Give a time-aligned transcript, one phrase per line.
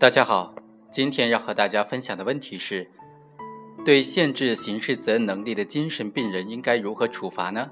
[0.00, 0.54] 大家好，
[0.92, 2.88] 今天要和大家分享的问题是：
[3.84, 7.68] 对限制刑事责任能力的精神病人应该如何处罚呢？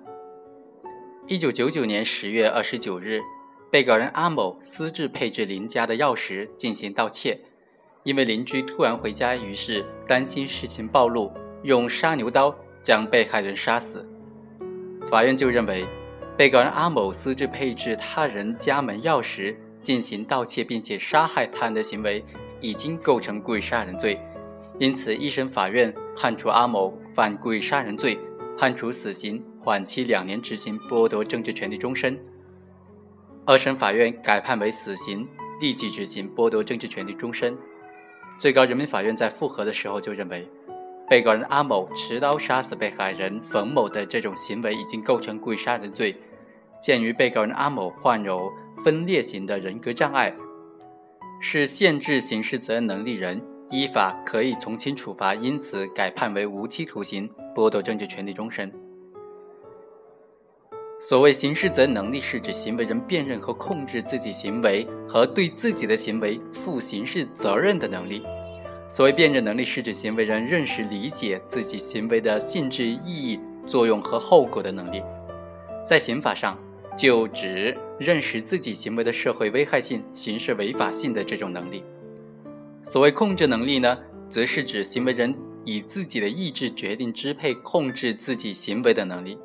[1.28, 3.20] 一九九九年十月二十九日，
[3.70, 7.38] 被告人阿某私自配置邻家的钥匙进行盗窃，
[8.02, 12.52] 因为邻居突然回家，于是担心事情暴露，用杀牛刀
[12.82, 14.04] 将被害人杀死。
[15.08, 15.86] 法院就认为，
[16.36, 19.54] 被告人阿某私自配置他人家门钥匙。
[19.86, 22.24] 进行盗窃并且杀害他人的行为，
[22.60, 24.20] 已经构成故意杀人罪，
[24.80, 28.18] 因此一审法院判处阿某犯故意杀人罪，
[28.58, 32.18] 判处死刑，缓期两年执行，剥夺政治权利终身。
[33.44, 35.24] 二审法院改判为死刑，
[35.60, 37.56] 立即执行，剥夺政治权利终身。
[38.40, 40.48] 最高人民法院在复核的时候就认为，
[41.08, 46.16] 被告人阿某持刀杀死被害人冯某的这种行为已经构成故意杀人罪。
[46.82, 48.52] 鉴于被告人阿某患有
[48.84, 50.34] 分裂型的人格障碍，
[51.40, 58.72] 是限制刑事责任能力人，依法可以从轻处罚，因此改判为无期徒刑，剥夺政治权利终身。
[61.00, 68.22] 所谓刑事责任能力，是指行为人辨认和控制自己行为和对自己的行为负刑事责任的能力。
[68.88, 75.02] 所谓辨认能力，是指行为人认识、理解自己行为的性质、意义、作用和后果的能力。
[75.84, 76.58] 在刑法上。
[76.96, 81.82] 就指认识自己行为的社会危害性、刑事违法性的这种能力。
[82.82, 89.38] 所谓控制能力呢，则是指行为人以自己的意志决定、支配、控制自己行为的能力。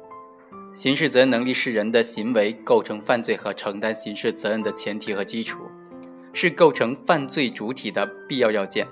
[0.74, 5.60] 刑事责任能力是人的行为构成犯罪和承担刑事责任的前提和基础，
[6.34, 8.88] 是构成犯罪主体的必要要件。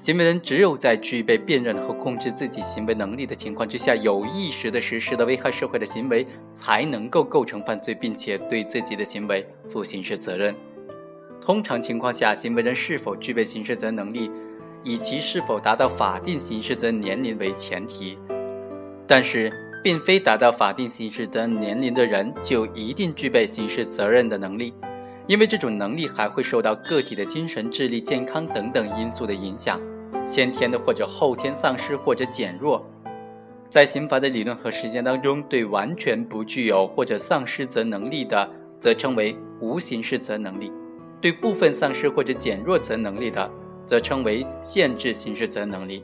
[0.00, 10.54] 行为人只有在具备辨认和控制自己行为能力的情况之下，有意识的实施的危害社会的行为，才能够构成犯罪，并且对自己的行为负刑事责任。
[11.38, 14.30] 通常情况下，行为人是否具备刑事责任能力，
[14.82, 18.18] 以其是否达到法定刑事责任年龄为前提。
[19.06, 19.52] 但是，
[19.84, 24.72] 并非达到法定刑事责任年龄的人就一定具备刑事责任的能力。
[25.30, 29.80] 因为这种能力还会受到个体的精神、智力、健康等等因素的影响，
[30.26, 32.84] 先天的或者后天丧失或者减弱。
[33.68, 40.68] 在刑法的理论和实践当中，对完全不具有或者丧失责能力的，则称为无刑事责能力；
[41.20, 43.48] 对部分丧失或者减弱责能力的，
[43.86, 46.02] 则称为限制刑事责能力。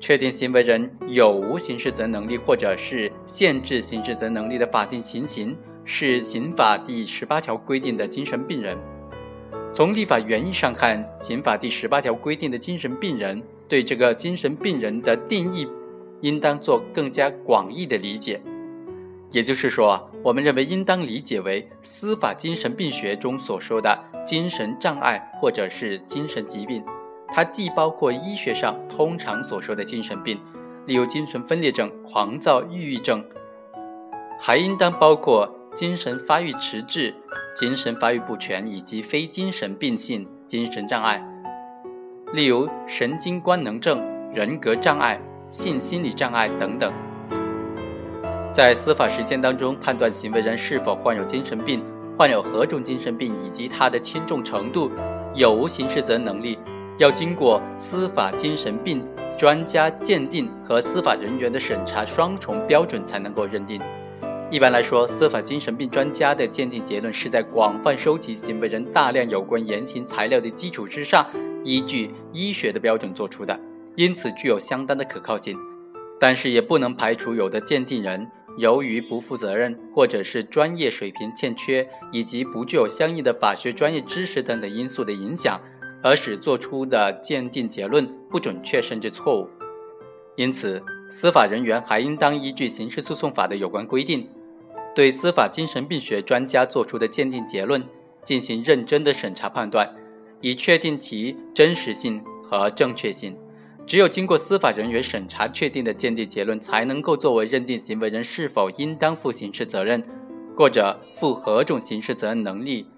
[0.00, 5.54] 确定行为人有无刑事责能力或者是限制刑事责能力的法定情形。
[5.90, 8.76] 是刑法第十八条规定的精神病人。
[9.72, 15.66] 从立法原意上看，刑法第十八条规定的精神病人，对这个精神病人的定义，
[16.20, 18.38] 应当做更加广义的理解。
[19.30, 26.84] 也就是说，我们认为应当理解为司法精神病学中所说的精神障碍或者是精神疾病。
[27.28, 30.38] 它既包括医学上通常所说的精神病，
[30.84, 33.24] 例如精神分裂症、狂躁、抑郁症，
[34.38, 35.54] 还应当包括。
[35.78, 37.14] 精神发育迟滞、
[37.54, 41.24] 精神发育不全以及非精神病性精神障碍，
[42.32, 44.02] 例如神经官能症、
[44.34, 46.92] 人格障碍、性心理障碍等等。
[48.52, 51.80] 在司法实践当中，判断行为人是否患有精神病、
[52.16, 54.90] 患有何种精神病以及他的轻重程度、
[55.32, 56.58] 有无刑事责任能力，
[56.96, 59.06] 要经过司法精神病
[59.38, 63.80] 专家鉴定和司法人员的审查双重标准才能够认定。
[64.50, 71.26] 一般来说，司法精神病专家的鉴定结论是在广泛收集行为人大量有关言行材料的基础之上，
[71.62, 73.60] 依据医学的标准做出的，
[73.94, 75.54] 因此具有相当的可靠性。
[76.18, 78.26] 但是也不能排除有的鉴定人
[78.56, 85.60] 由于不负责任，或者是专业水平欠缺，以及不具有相应的法学专业知识等等因素的影响，
[86.02, 89.46] 而使做出的鉴定结论不准确甚至错误。
[90.36, 94.26] 因此，司法人员还应当依据刑事诉讼法的有关规定。
[94.98, 97.86] 对司法精神病学专家作出的鉴定结论
[98.24, 99.94] 进行认真的审查判断，
[100.40, 103.38] 以确定其真实性和正确性。
[103.86, 110.02] 只有经过司法人员审查确定的鉴定结论，才能够作为认定行为人是否应当负刑事责任，
[110.56, 112.88] 或者负何种刑事责任能力。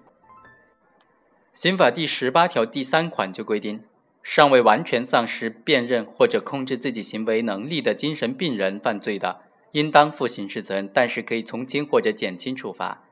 [1.53, 3.79] 刑法第十八条第三款就规定，
[4.23, 9.41] 尚未完全丧失辨认或者控制自己行为能力的精神病人犯罪的。
[9.71, 13.03] 应当负刑事责任，但是可以从轻或者减轻处罚。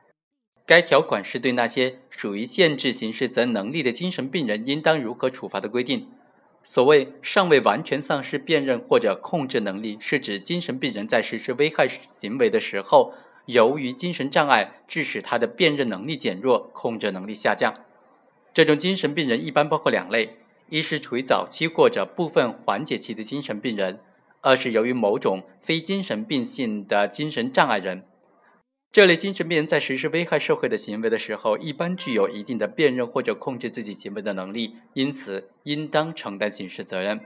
[0.66, 6.08] 该条款是对那些属于限制刑事责任能力的精神病人应当如何处罚的规定。
[6.62, 13.14] 所谓尚未完全丧失辨认或者控制能力，是指精神病人在实施危害行为的时候，
[13.46, 17.74] 由于精神障碍致使他的辨认能力减弱、控制能力下降。
[18.52, 20.36] 这种精神病人一般包括两类：
[20.68, 23.96] 一是处于早期或者部分缓解期的精神病人；
[24.40, 28.04] 二是由于某种非精神病性的精神障碍人。
[28.92, 37.20] 这类精神病人在实施危害社会的行为的时候，一般具有一定的辨认或者控制自己行为的能力，因此应当承担刑事责任。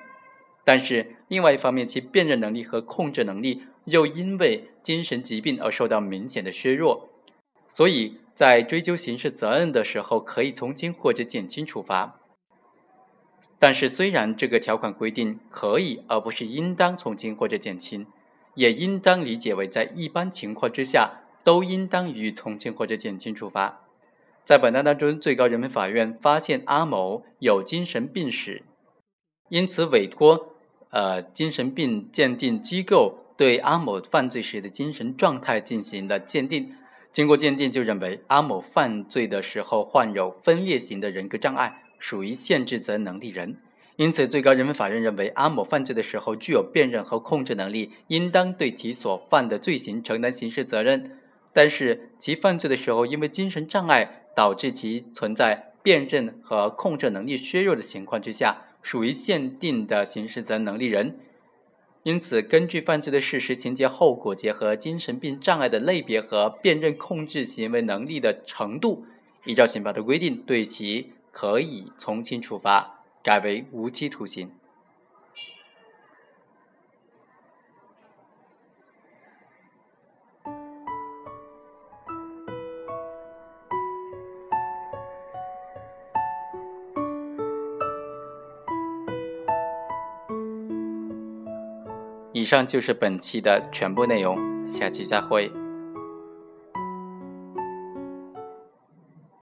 [0.63, 7.09] 但是，另外一方面，其辨认能力和控制能力又因为精神疾病而受到明显的削弱，
[7.69, 12.21] 所以在追究刑事责任的时候，可以从轻或者减轻处罚。
[13.65, 18.07] 但是，虽然这个条款规定可以而不是应当从轻或者减轻，
[18.57, 21.23] 也应当理解为在一般情况之下。
[21.43, 23.83] 都应当予以从轻或者减轻处罚。
[24.45, 28.63] 在本案当中，最高人民法院发现阿某有精神病史，
[29.51, 30.55] 因此委托
[30.89, 36.75] 呃精神病鉴定机构对阿某犯罪时的精神状态进行了鉴定。
[37.13, 43.57] 经过鉴定，就认为阿某犯罪的时候患有分裂型的人格障碍，属于限制责任能力人。
[43.97, 51.17] 因此，最高人民法院认为阿某犯罪的时候具有辨认和控制能力，应当对其所犯的罪行承担刑事责任。
[51.55, 61.19] 但是其犯罪的时候，因为精神障碍导致其存在辨认和控制能力削弱的情况之下，属于限定的刑事责任能力人。
[62.03, 69.07] 因此，根据犯罪的事实、情节、后果，结合精神病障碍的类别和辨认控制行为能力的程度，
[69.47, 74.53] 依照刑法的规定，对其可以从轻处罚，改为无期徒刑。
[92.33, 95.51] 以上就是本期的全部内容，下期再会。